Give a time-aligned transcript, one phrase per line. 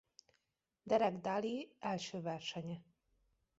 [0.83, 2.81] Derek Daly első versenye.